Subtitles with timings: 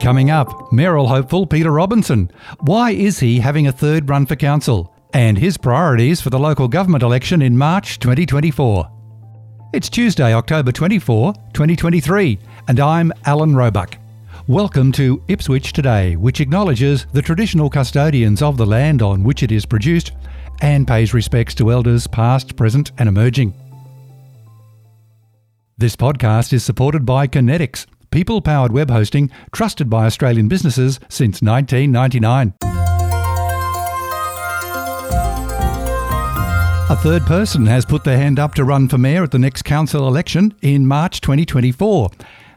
[0.00, 2.30] Coming up, mayoral hopeful Peter Robinson.
[2.60, 4.94] Why is he having a third run for council?
[5.12, 8.90] And his priorities for the local government election in March 2024.
[9.74, 13.98] It's Tuesday, October 24, 2023, and I'm Alan Roebuck.
[14.46, 19.52] Welcome to Ipswich Today, which acknowledges the traditional custodians of the land on which it
[19.52, 20.12] is produced
[20.62, 23.52] and pays respects to elders past, present, and emerging.
[25.76, 31.42] This podcast is supported by Kinetics people powered web hosting trusted by Australian businesses since
[31.42, 32.54] 1999.
[36.90, 39.62] A third person has put their hand up to run for mayor at the next
[39.62, 42.10] council election in March 2024.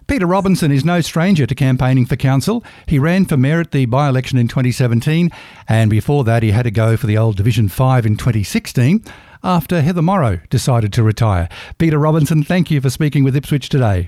[0.08, 2.64] Peter Robinson is no stranger to campaigning for council.
[2.88, 5.30] He ran for mayor at the by election in 2017,
[5.70, 9.04] and before that, he had to go for the old Division 5 in 2016
[9.44, 11.48] after Heather Morrow decided to retire.
[11.78, 14.08] Peter Robinson, thank you for speaking with Ipswich today.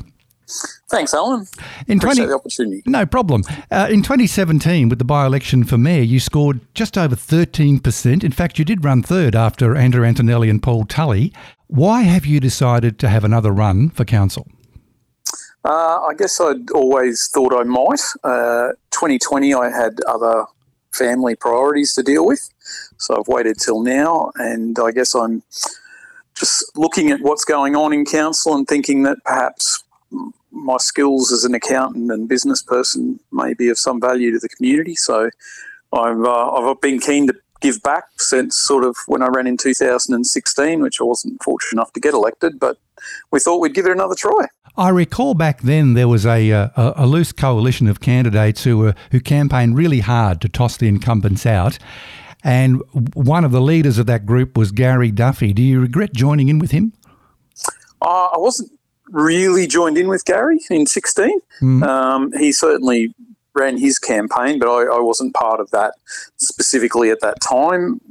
[0.89, 1.47] Thanks, Alan.
[1.87, 2.83] In Appreciate 20, the opportunity.
[2.85, 3.43] No problem.
[3.71, 8.23] Uh, in 2017, with the by-election for mayor, you scored just over 13%.
[8.23, 11.33] In fact, you did run third after Andrew Antoniolli and Paul Tully.
[11.67, 14.47] Why have you decided to have another run for council?
[15.63, 18.01] Uh, I guess I'd always thought I might.
[18.23, 20.45] Uh, 2020, I had other
[20.91, 22.49] family priorities to deal with,
[22.97, 25.41] so I've waited till now, and I guess I'm
[26.35, 29.83] just looking at what's going on in council and thinking that perhaps
[30.55, 34.49] my skills as an accountant and business person may be of some value to the
[34.49, 34.95] community.
[34.95, 35.29] So
[35.93, 39.57] I've, uh, I've been keen to give back since sort of when I ran in
[39.57, 42.77] 2016, which I wasn't fortunate enough to get elected, but
[43.31, 44.47] we thought we'd give it another try.
[44.77, 48.77] I recall back then there was a, uh, a, a loose coalition of candidates who
[48.77, 51.79] were who campaigned really hard to toss the incumbents out.
[52.43, 52.81] And
[53.13, 55.53] one of the leaders of that group was Gary Duffy.
[55.53, 56.93] Do you regret joining in with him?
[58.01, 58.71] Uh, I wasn't
[59.09, 61.39] really joined in with Gary in 16.
[61.61, 61.83] Mm.
[61.83, 63.13] Um, he certainly
[63.53, 65.93] ran his campaign, but I, I, wasn't part of that
[66.37, 68.01] specifically at that time.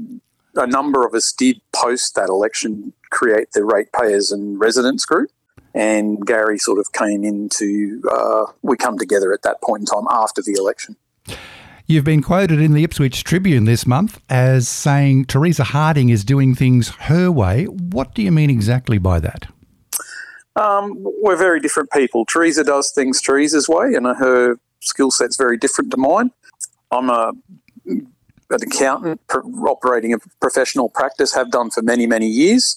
[0.54, 5.30] A number of us did post that election create the ratepayers and residents group.
[5.74, 10.06] And Gary sort of came into, uh, we come together at that point in time
[10.10, 10.96] after the election.
[11.86, 16.54] You've been quoted in the Ipswich Tribune this month as saying Teresa Harding is doing
[16.54, 17.64] things her way.
[17.66, 19.48] What do you mean exactly by that?
[20.56, 22.24] Um, we're very different people.
[22.24, 26.30] Teresa does things Teresa's way, and her skill set's very different to mine.
[26.90, 27.32] I'm a
[28.50, 29.20] an accountant
[29.66, 32.76] operating a professional practice, have done for many, many years.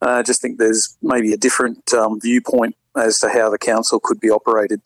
[0.00, 4.00] Uh, I just think there's maybe a different um, viewpoint as to how the council
[4.00, 4.80] could be operated.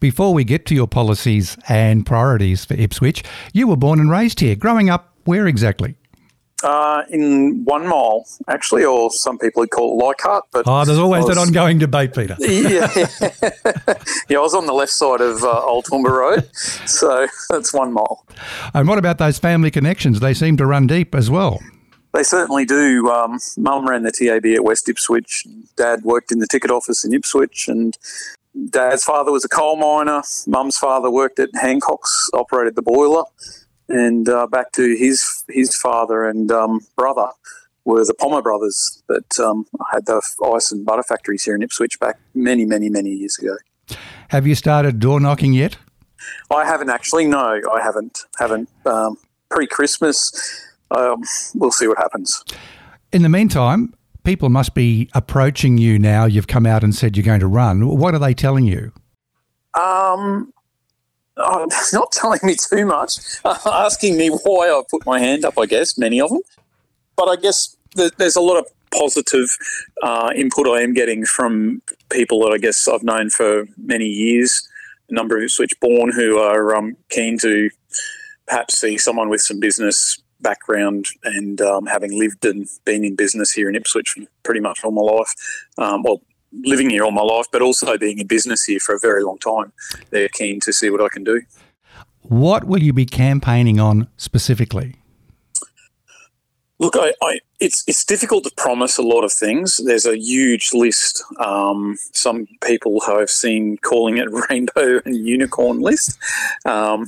[0.00, 4.40] Before we get to your policies and priorities for Ipswich, you were born and raised
[4.40, 4.54] here.
[4.54, 5.96] Growing up, where exactly?
[6.64, 10.42] Uh, in one mile, actually, or some people would call it Leichhardt.
[10.50, 12.36] But oh, there's always was, that ongoing debate, Peter.
[12.40, 12.90] yeah,
[14.28, 17.92] yeah, I was on the left side of uh, Old Toowoomba Road, so that's one
[17.92, 18.26] mile.
[18.74, 20.18] And what about those family connections?
[20.18, 21.60] They seem to run deep as well.
[22.12, 23.08] They certainly do.
[23.08, 25.46] Um, Mum ran the TAB at West Ipswich.
[25.76, 27.96] Dad worked in the ticket office in Ipswich, and
[28.70, 30.22] Dad's father was a coal miner.
[30.48, 33.22] Mum's father worked at Hancock's, operated the boiler
[33.88, 37.28] and uh, back to his his father and um, brother
[37.84, 40.20] were the Pommer brothers that um, had the
[40.54, 43.56] ice and butter factories here in Ipswich back many, many, many years ago.
[44.28, 45.78] Have you started door knocking yet?
[46.50, 47.26] I haven't actually.
[47.26, 48.26] No, I haven't.
[48.38, 48.68] Haven't.
[48.84, 49.16] Um,
[49.50, 51.22] Pre Christmas, um,
[51.54, 52.44] we'll see what happens.
[53.12, 53.94] In the meantime,
[54.24, 56.26] people must be approaching you now.
[56.26, 57.86] You've come out and said you're going to run.
[57.88, 58.92] What are they telling you?
[59.72, 60.52] Um,
[61.38, 65.66] oh, not telling me too much, asking me why I put my hand up, I
[65.66, 66.40] guess, many of them.
[67.16, 69.48] But I guess there's a lot of positive
[70.02, 74.68] uh, input I am getting from people that I guess I've known for many years.
[75.08, 77.70] a number of Ipswich born who are um, keen to
[78.46, 83.52] perhaps see someone with some business background and um, having lived and been in business
[83.52, 85.34] here in Ipswich for pretty much all my life.
[85.76, 86.22] Um, well,
[86.52, 89.38] living here all my life, but also being in business here for a very long
[89.38, 89.72] time.
[90.10, 91.42] They're keen to see what I can do.
[92.22, 94.96] What will you be campaigning on specifically?
[96.80, 99.80] Look, I, I, it's it's difficult to promise a lot of things.
[99.84, 101.24] There's a huge list.
[101.40, 106.18] Um, some people I've seen calling it rainbow and unicorn list.
[106.64, 107.06] Um,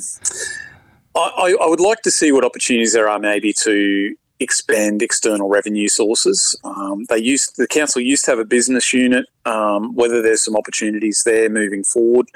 [1.14, 5.88] I, I, would like to see what opportunities there are maybe to expand external revenue
[5.88, 6.58] sources.
[6.64, 9.26] Um, they used the council used to have a business unit.
[9.44, 12.26] Um, whether there's some opportunities there moving forward,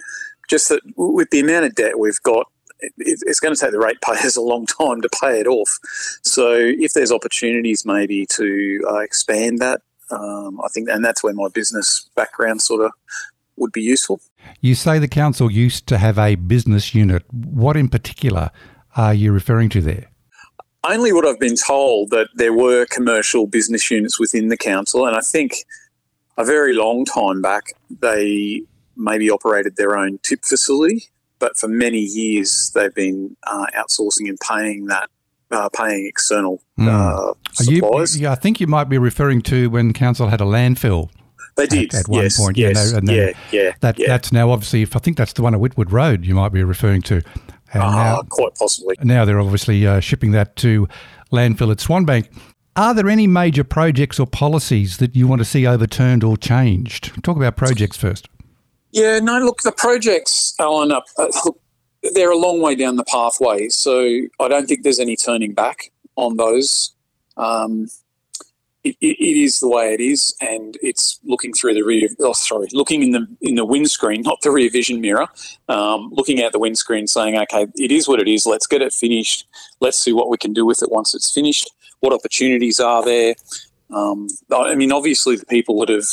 [0.49, 2.47] just that with the amount of debt we've got,
[2.99, 5.79] it's going to take the ratepayers a long time to pay it off.
[6.23, 9.81] So if there's opportunities maybe to uh, expand that,
[10.11, 12.93] um, I think, and that's where my business background sort of
[13.56, 14.21] would be useful.
[14.61, 17.25] You say the council used to have a business unit.
[17.33, 18.51] What in particular
[18.97, 20.11] are you referring to there?
[20.86, 25.16] Only what I've been told that there were commercial business units within the council, and
[25.16, 25.64] I think
[26.36, 28.62] a very long time back they
[28.96, 31.04] maybe operated their own tip facility,
[31.38, 35.08] but for many years they've been uh, outsourcing and paying that
[35.50, 36.88] uh, paying external mm.
[36.88, 38.16] uh, suppliers.
[38.16, 41.10] You, yeah, I think you might be referring to when council had a landfill
[41.56, 42.56] they did at, at one yes, point.
[42.56, 44.08] Yes, yeah, no, yeah, yeah, that, yeah.
[44.08, 44.82] That's now obviously.
[44.82, 47.22] If I think that's the one at Whitwood Road, you might be referring to.
[47.75, 48.97] And uh, now, quite possibly.
[49.03, 50.88] Now they're obviously uh, shipping that to
[51.32, 52.29] landfill at Swanbank.
[52.76, 57.23] Are there any major projects or policies that you want to see overturned or changed?
[57.23, 58.29] Talk about projects first.
[58.91, 61.29] Yeah, no, look, the projects, Alan, up, uh,
[62.15, 63.69] they're a long way down the pathway.
[63.69, 66.94] So I don't think there's any turning back on those.
[67.37, 67.88] Um,
[68.84, 72.08] it, it is the way it is, and it's looking through the rear.
[72.20, 75.26] Oh, sorry, looking in the in the windscreen, not the rear vision mirror.
[75.69, 78.46] Um, looking at the windscreen, saying, "Okay, it is what it is.
[78.46, 79.46] Let's get it finished.
[79.81, 81.70] Let's see what we can do with it once it's finished.
[82.00, 83.34] What opportunities are there?"
[83.90, 86.08] Um, I mean, obviously, the people that have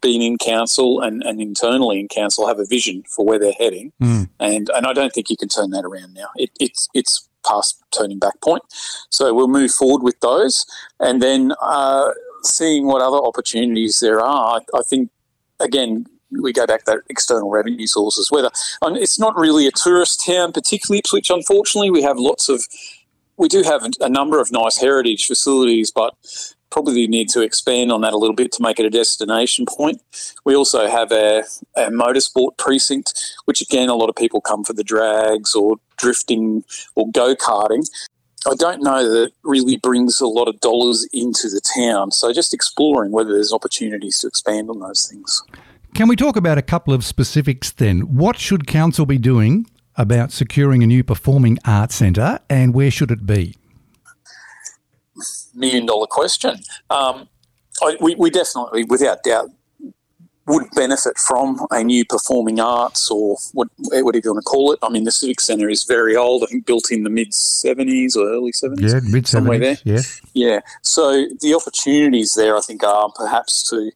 [0.00, 3.92] been in council and, and internally in council have a vision for where they're heading,
[4.00, 4.28] mm.
[4.38, 6.28] and and I don't think you can turn that around now.
[6.36, 8.62] It, it's it's past turning back point.
[9.10, 10.66] So we'll move forward with those,
[11.00, 12.10] and then uh,
[12.42, 14.60] seeing what other opportunities there are.
[14.60, 15.10] I, I think
[15.60, 18.30] again we go back to that external revenue sources.
[18.30, 18.50] Whether
[18.82, 21.30] it's not really a tourist town, particularly Ipswich.
[21.30, 22.66] Unfortunately, we have lots of
[23.36, 26.14] we do have a number of nice heritage facilities, but
[26.70, 30.02] probably need to expand on that a little bit to make it a destination point.
[30.44, 31.44] We also have a,
[31.76, 36.64] a motorsport precinct, which again, a lot of people come for the drags or drifting
[36.94, 37.86] or go karting.
[38.48, 42.12] I don't know that really brings a lot of dollars into the town.
[42.12, 45.42] So just exploring whether there's opportunities to expand on those things.
[45.94, 48.00] Can we talk about a couple of specifics then?
[48.14, 49.66] What should council be doing
[49.96, 53.56] about securing a new performing arts centre and where should it be?
[55.56, 56.60] Million dollar question.
[56.90, 57.28] Um,
[57.82, 59.50] I, we, we definitely, without doubt,
[60.46, 64.78] would benefit from a new performing arts or what, whatever you want to call it.
[64.82, 66.44] I mean, the Civic Centre is very old.
[66.44, 68.80] I think built in the mid 70s or early 70s.
[68.80, 69.82] Yeah, mid 70s.
[69.84, 70.00] Yeah.
[70.34, 70.60] Yeah.
[70.82, 73.90] So the opportunities there, I think, are perhaps to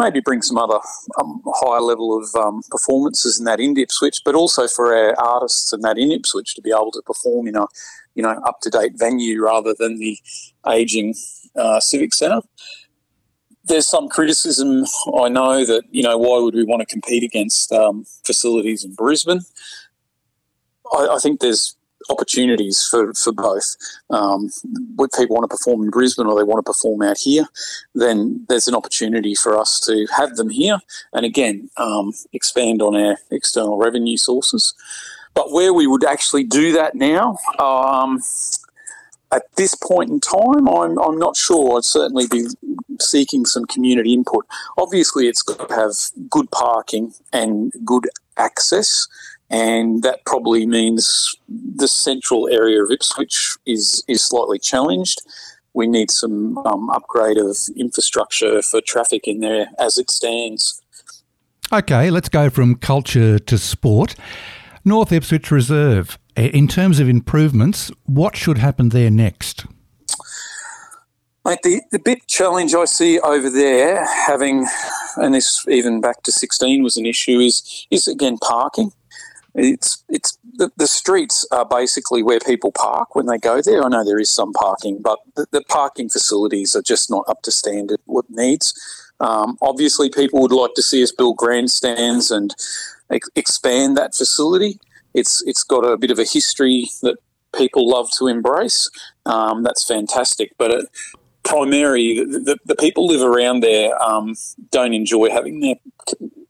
[0.00, 0.80] maybe bring some other
[1.20, 5.72] um, higher level of um, performances in that in Ipswich, but also for our artists
[5.72, 7.66] and that in Ipswich to be able to perform in a
[8.14, 10.18] you know up to date venue rather than the
[10.68, 11.14] aging
[11.56, 12.42] uh, civic centre.
[13.64, 14.84] There's some criticism.
[15.18, 18.94] I know that you know why would we want to compete against um, facilities in
[18.94, 19.40] Brisbane?
[20.92, 21.76] I, I, think there's
[22.08, 23.76] opportunities for, for both.
[24.10, 24.50] Um,
[24.96, 27.44] would people want to perform in Brisbane or they want to perform out here,
[27.94, 30.78] then there's an opportunity for us to have them here
[31.12, 34.74] and again um, expand on our external revenue sources.
[35.34, 38.20] But where we would actually do that now, um,
[39.32, 41.76] at this point in time, I'm, I'm not sure.
[41.76, 42.46] I'd certainly be
[43.00, 44.46] seeking some community input.
[44.76, 45.92] Obviously, it's got to have
[46.28, 49.06] good parking and good access,
[49.48, 55.20] and that probably means the central area of Ipswich is, is slightly challenged.
[55.74, 60.82] We need some um, upgrade of infrastructure for traffic in there as it stands.
[61.72, 64.16] Okay, let's go from culture to sport.
[64.84, 66.18] North Ipswich Reserve.
[66.36, 69.66] In terms of improvements, what should happen there next?
[71.44, 74.66] Mate, the, the big challenge I see over there, having,
[75.16, 78.92] and this even back to 16 was an issue, is is again parking.
[79.54, 83.82] It's it's the, the streets are basically where people park when they go there.
[83.82, 87.42] I know there is some parking, but the, the parking facilities are just not up
[87.42, 88.74] to standard what needs.
[89.18, 92.54] Um, obviously, people would like to see us build grandstands and
[93.34, 94.78] expand that facility.
[95.14, 97.16] It's it's got a bit of a history that
[97.56, 98.90] people love to embrace.
[99.26, 100.86] Um, that's fantastic, but it,
[101.42, 104.34] primary the, the, the, people live around there um,
[104.70, 105.74] don't enjoy having their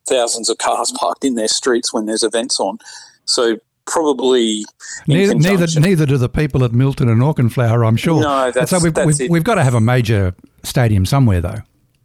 [0.09, 2.79] thousands of cars parked in their streets when there's events on.
[3.25, 4.65] So probably
[5.07, 8.21] neither, neither, neither do the people at Milton and Auchenflower, I'm sure.
[8.23, 11.59] No, that's, so we've, that's we've, we've, got to have a major stadium somewhere, though.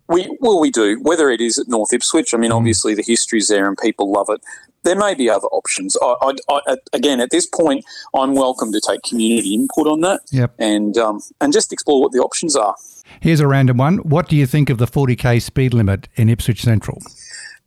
[0.08, 1.00] We well, we do.
[1.02, 2.56] Whether it is at North Ipswich, I mean, mm.
[2.56, 4.42] obviously the history's there and people love it.
[4.84, 5.98] There may be other options.
[6.00, 7.84] I, I, I, again, at this point,
[8.14, 10.54] I'm welcome to take community input on that, yep.
[10.60, 12.76] and um, and just explore what the options are.
[13.20, 13.98] Here's a random one.
[13.98, 17.02] What do you think of the 40k speed limit in Ipswich Central?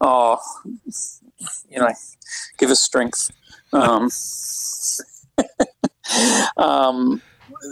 [0.00, 0.38] Oh,
[1.68, 1.92] you know,
[2.59, 3.33] give us strength.
[3.73, 4.11] Um,
[6.57, 7.21] um,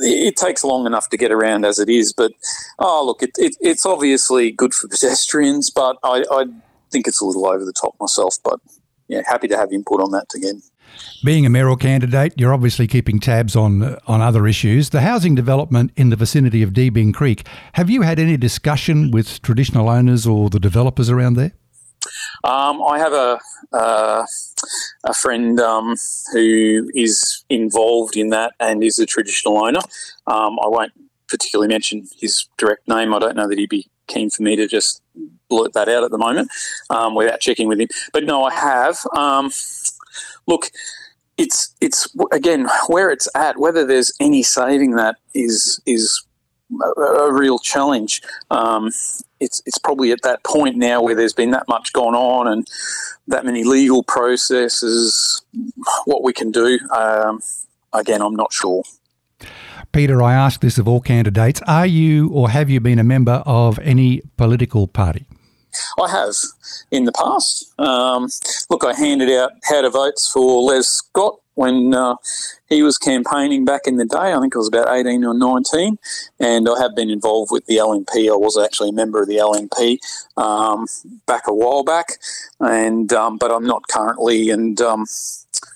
[0.00, 2.32] it takes long enough to get around as it is, but
[2.78, 6.46] oh look, it, it, it's obviously good for pedestrians, but I, I
[6.90, 8.36] think it's a little over the top myself.
[8.42, 8.60] But
[9.08, 10.62] yeah, happy to have input on that again.
[11.24, 14.90] Being a mayoral candidate, you're obviously keeping tabs on on other issues.
[14.90, 17.46] The housing development in the vicinity of Deebing Creek.
[17.74, 21.52] Have you had any discussion with traditional owners or the developers around there?
[22.44, 23.40] Um, I have a
[23.72, 24.24] uh,
[25.04, 25.96] a friend um,
[26.32, 29.80] who is involved in that and is a traditional owner.
[30.26, 30.92] Um, I won't
[31.28, 33.14] particularly mention his direct name.
[33.14, 35.02] I don't know that he'd be keen for me to just
[35.48, 36.50] blurt that out at the moment
[36.90, 37.88] um, without checking with him.
[38.12, 38.98] But no, I have.
[39.16, 39.50] Um,
[40.46, 40.70] look,
[41.36, 43.58] it's it's again where it's at.
[43.58, 46.22] Whether there's any saving that is is
[46.96, 48.22] a, a real challenge.
[48.50, 48.90] Um,
[49.40, 52.66] it's it's probably at that point now where there's been that much gone on and
[53.28, 55.42] that many legal processes.
[56.04, 57.40] What we can do, um,
[57.92, 58.82] again, I'm not sure.
[59.92, 63.42] Peter, I ask this of all candidates: Are you or have you been a member
[63.46, 65.26] of any political party?
[66.00, 66.34] I have
[66.90, 67.72] in the past.
[67.78, 68.28] Um,
[68.70, 72.14] look, I handed out how to votes for Les Scott when uh,
[72.68, 74.32] he was campaigning back in the day.
[74.32, 75.98] I think I was about 18 or 19,
[76.38, 78.30] and I have been involved with the LNP.
[78.30, 79.98] I was actually a member of the LNP
[80.36, 80.86] um,
[81.26, 82.12] back a while back,
[82.60, 85.06] and um, but I'm not currently, and um,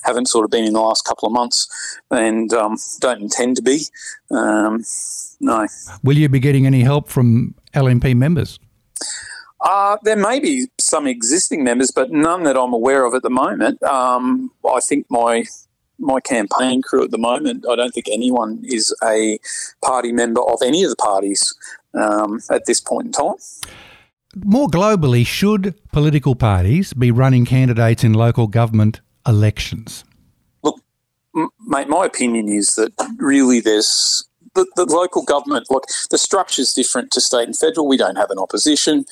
[0.05, 1.69] haven't sort of been in the last couple of months,
[2.11, 3.87] and um, don't intend to be.
[4.31, 4.85] Um,
[5.41, 5.67] no.
[6.05, 8.59] Will you be getting any help from LNP members?
[9.63, 13.31] Uh, there may be some existing members, but none that I'm aware of at the
[13.31, 13.83] moment.
[13.83, 15.45] Um, I think my
[16.01, 19.39] my campaign crew at the moment, I don't think anyone is a
[19.85, 21.55] party member of any of the parties
[21.95, 23.35] um, at this point in time.
[24.37, 30.05] More globally, should political parties be running candidates in local government elections?
[30.63, 30.81] Look,
[31.67, 36.73] mate, my opinion is that really there's the, the local government, look, the structure is
[36.73, 37.87] different to state and federal.
[37.87, 39.05] We don't have an opposition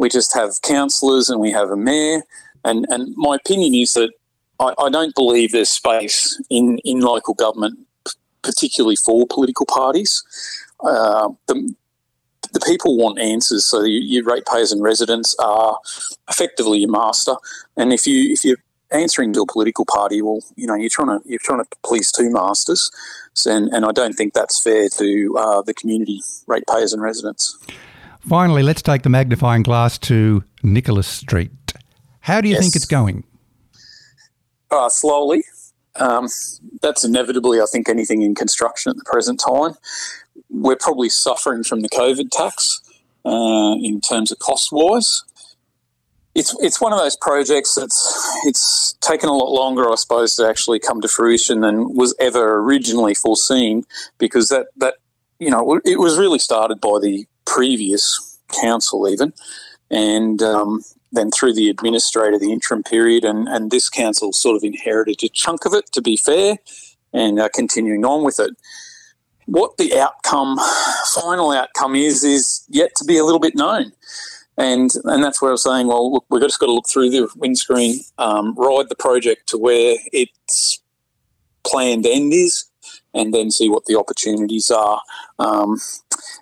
[0.00, 2.22] we just have councillors and we have a mayor.
[2.64, 4.10] And, and my opinion is that
[4.60, 7.78] I, I don't believe there's space in, in local government,
[8.42, 10.22] particularly for political parties.
[10.80, 11.74] Uh, the,
[12.52, 15.78] the people want answers, so your, your ratepayers and residents are
[16.28, 17.34] effectively your master.
[17.76, 18.58] And if you if you're
[18.90, 22.10] answering to a political party, well, you know you're trying to you're trying to please
[22.10, 22.90] two masters,
[23.46, 27.56] and and I don't think that's fair to uh, the community ratepayers and residents.
[28.28, 31.52] Finally, let's take the magnifying glass to Nicholas Street.
[32.20, 32.62] How do you yes.
[32.62, 33.24] think it's going?
[34.70, 35.44] Uh, slowly.
[35.96, 36.28] Um,
[36.80, 39.74] that's inevitably, I think, anything in construction at the present time.
[40.48, 42.80] We're probably suffering from the COVID tax
[43.24, 45.24] uh, in terms of cost wise.
[46.36, 50.46] It's it's one of those projects that's it's taken a lot longer, I suppose, to
[50.46, 53.84] actually come to fruition than was ever originally foreseen,
[54.18, 54.94] because that that
[55.40, 59.32] you know it was really started by the previous council, even,
[59.90, 64.64] and um, then through the administrator, the interim period, and, and this council sort of
[64.64, 66.58] inherited a chunk of it, to be fair,
[67.12, 68.50] and uh, continuing on with it.
[69.46, 70.58] What the outcome,
[71.14, 73.92] final outcome is, is yet to be a little bit known.
[74.56, 77.10] And, and that's where I was saying, well, look, we've just got to look through
[77.10, 80.80] the windscreen, um, ride the project to where its
[81.64, 82.66] planned end is,
[83.14, 85.00] and then see what the opportunities are.
[85.38, 85.80] Um,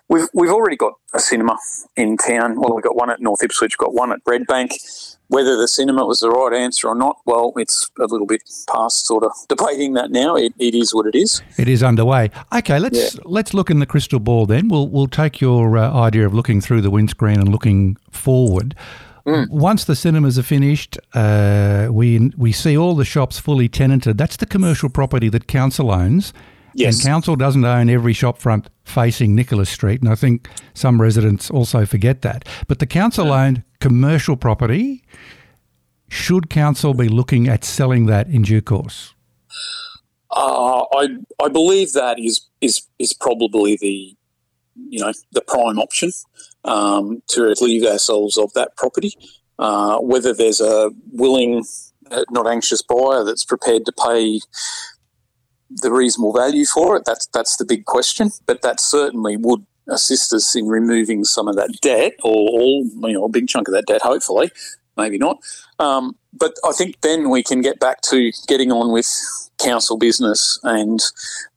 [0.07, 1.57] we've we've already got a cinema
[1.95, 2.59] in town.
[2.59, 5.15] Well, we've got one at North Ipswich, we've got one at Redbank.
[5.27, 9.05] Whether the cinema was the right answer or not, well, it's a little bit past
[9.05, 10.35] sort of debating that now.
[10.35, 11.43] It, it is what it is.
[11.55, 12.31] It is underway.
[12.51, 13.21] Okay, let's yeah.
[13.25, 14.69] let's look in the crystal ball then.
[14.69, 18.75] We'll we'll take your uh, idea of looking through the windscreen and looking forward.
[19.25, 19.49] Mm.
[19.49, 24.17] Once the cinemas are finished, uh, we we see all the shops fully tenanted.
[24.17, 26.33] That's the commercial property that council owns.
[26.73, 26.95] Yes.
[26.99, 31.85] And council doesn't own every shopfront facing Nicholas Street, and I think some residents also
[31.85, 32.47] forget that.
[32.67, 35.03] But the council owned commercial property
[36.09, 39.13] Should council be looking at selling that in due course?
[40.31, 41.07] Uh, I
[41.41, 44.15] I believe that is is is probably the
[44.75, 46.11] you know the prime option
[46.65, 49.13] um, to relieve ourselves of that property.
[49.59, 51.63] Uh, whether there's a willing,
[52.11, 54.39] uh, not anxious buyer that's prepared to pay
[55.69, 58.31] the reasonable value for it, that's that's the big question.
[58.45, 63.13] But that certainly would assist us in removing some of that debt, or all you
[63.13, 64.51] know, a big chunk of that debt, hopefully,
[64.97, 65.39] maybe not.
[65.79, 69.07] Um, but I think then we can get back to getting on with
[69.57, 71.01] council business and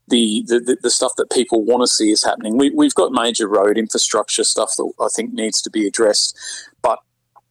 [0.09, 2.59] the, the, the stuff that people want to see is happening.
[2.59, 6.37] We, we've got major road infrastructure stuff that I think needs to be addressed,
[6.83, 6.99] but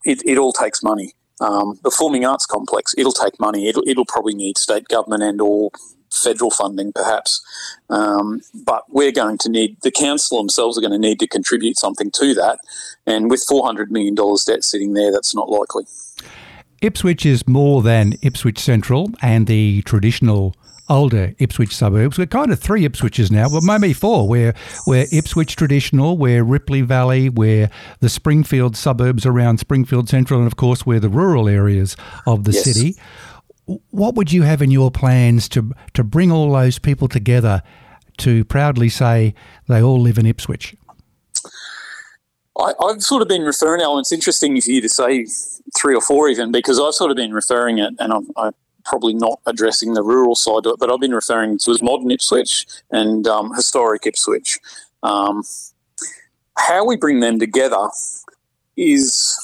[0.05, 1.13] it, it all takes money.
[1.39, 3.67] Um, the Forming Arts Complex, it'll take money.
[3.67, 5.71] It'll, it'll probably need state government and or
[6.11, 7.41] federal funding, perhaps.
[7.89, 11.77] Um, but we're going to need, the council themselves are going to need to contribute
[11.77, 12.59] something to that.
[13.05, 15.85] And with $400 million debt sitting there, that's not likely.
[16.81, 20.55] Ipswich is more than Ipswich Central and the traditional
[20.91, 22.17] older Ipswich suburbs.
[22.17, 24.27] We're kind of three Ipswiches now, well, maybe four.
[24.27, 24.53] We're,
[24.85, 27.69] we're Ipswich Traditional, we're Ripley Valley, we're
[28.01, 31.95] the Springfield suburbs around Springfield Central, and of course, we're the rural areas
[32.27, 32.63] of the yes.
[32.63, 32.95] city.
[33.89, 37.61] What would you have in your plans to, to bring all those people together
[38.17, 39.33] to proudly say
[39.67, 40.75] they all live in Ipswich?
[42.57, 45.25] I, have sort of been referring, Alan, it's interesting for you to say
[45.75, 49.13] three or four even, because I've sort of been referring it, and I'm, I'm probably
[49.13, 52.65] not addressing the rural side of it, but I've been referring to as modern Ipswich
[52.91, 54.59] and um, historic Ipswich.
[55.03, 55.43] Um,
[56.57, 57.89] how we bring them together
[58.77, 59.37] is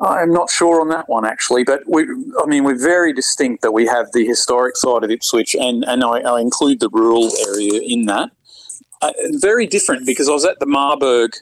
[0.00, 2.02] I'm not sure on that one actually, but we,
[2.40, 6.04] I mean, we're very distinct that we have the historic side of Ipswich, and and
[6.04, 8.30] I, I include the rural area in that.
[9.02, 11.32] Uh, very different because I was at the Marburg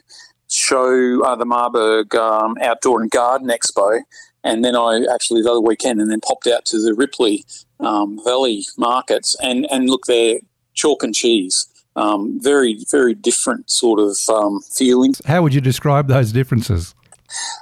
[0.47, 4.01] show, uh, the Marburg um, Outdoor and Garden Expo,
[4.43, 7.45] and then I actually the other weekend, and then popped out to the Ripley
[7.79, 10.39] um, Valley markets, and and look there,
[10.73, 11.67] chalk and cheese.
[11.95, 15.21] Um, very very different sort of um, feelings.
[15.25, 16.95] How would you describe those differences?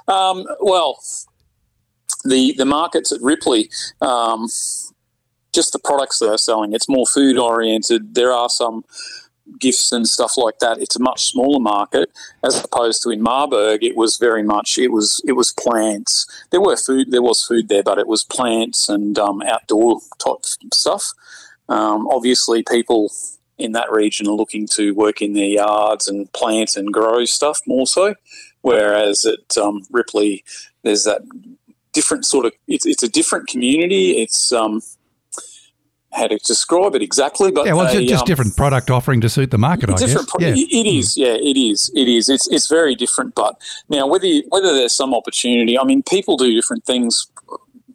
[0.08, 1.00] Um, well,
[2.24, 4.48] the the markets at Ripley um,
[5.56, 6.72] just the products they're selling.
[6.74, 8.14] It's more food oriented.
[8.14, 8.84] There are some
[9.58, 10.78] gifts and stuff like that.
[10.78, 12.10] It's a much smaller market
[12.44, 13.82] as opposed to in Marburg.
[13.82, 16.26] It was very much it was it was plants.
[16.50, 20.44] There were food there was food there, but it was plants and um, outdoor type
[20.74, 21.12] stuff.
[21.68, 23.12] Um, obviously, people
[23.58, 27.60] in that region are looking to work in their yards and plant and grow stuff
[27.66, 28.14] more so.
[28.66, 30.42] Whereas at um, Ripley,
[30.82, 31.22] there's that
[31.92, 34.20] different sort of it's, it's a different community.
[34.20, 34.82] It's um,
[36.12, 39.28] how to describe it exactly, but yeah, well, they, just um, different product offering to
[39.28, 39.88] suit the market.
[39.88, 40.14] I guess.
[40.14, 40.54] Pro- yeah.
[40.56, 42.28] It is, yeah, it is, it is.
[42.28, 43.36] It's it's very different.
[43.36, 43.54] But
[43.88, 47.28] now, whether you, whether there's some opportunity, I mean, people do different things.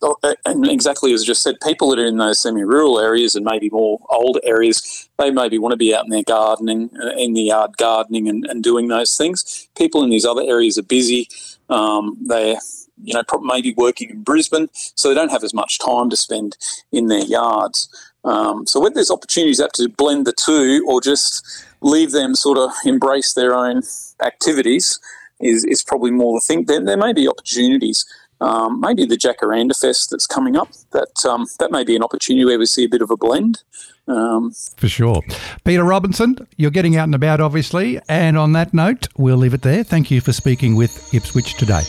[0.01, 3.45] Uh, and exactly as I just said, people that are in those semi-rural areas and
[3.45, 7.33] maybe more old areas, they maybe want to be out in their gardening, uh, in
[7.33, 9.67] the yard gardening, and, and doing those things.
[9.77, 11.27] People in these other areas are busy.
[11.69, 12.57] Um, they're
[13.03, 16.57] you know, maybe working in Brisbane, so they don't have as much time to spend
[16.91, 17.89] in their yards.
[18.23, 22.57] Um, so whether there's opportunities up to blend the two or just leave them sort
[22.57, 23.81] of embrace their own
[24.23, 24.99] activities
[25.39, 26.65] is, is probably more the thing.
[26.65, 28.05] There, there may be opportunities.
[28.41, 30.69] Um, maybe the Jacaranda Fest that's coming up.
[30.91, 33.63] That um, that may be an opportunity where we see a bit of a blend.
[34.07, 35.21] Um, For sure.
[35.63, 37.99] Peter Robinson, you're getting out and about, obviously.
[38.09, 39.83] And on that note, we'll leave it there.
[39.83, 41.83] Thank you for speaking with Ipswich today.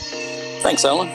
[0.61, 1.09] Thanks, Alan.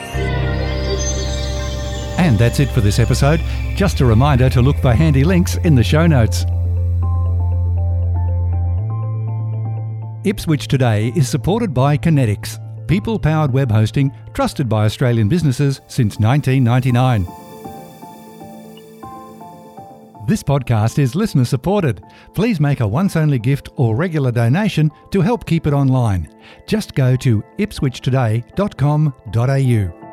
[2.17, 3.39] And that's it for this episode.
[3.75, 6.45] Just a reminder to look for handy links in the show notes.
[10.23, 16.19] Ipswich Today is supported by Kinetics, people powered web hosting trusted by Australian businesses since
[16.19, 17.25] 1999.
[20.27, 22.03] This podcast is listener supported.
[22.33, 26.27] Please make a once only gift or regular donation to help keep it online.
[26.65, 30.06] Just go to ipswichtoday.com.au.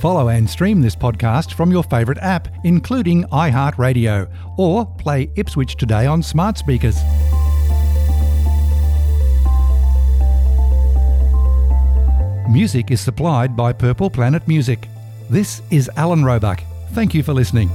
[0.00, 6.06] Follow and stream this podcast from your favourite app, including iHeartRadio, or play Ipswich Today
[6.06, 6.96] on smart speakers.
[12.50, 14.88] Music is supplied by Purple Planet Music.
[15.28, 16.62] This is Alan Roebuck.
[16.92, 17.68] Thank you for listening.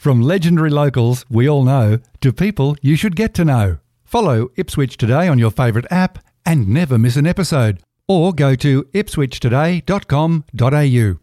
[0.00, 3.80] From legendary locals we all know to people you should get to know.
[4.02, 7.82] Follow Ipswich Today on your favourite app and never miss an episode.
[8.08, 11.16] or go to ipswichtoday.com.au.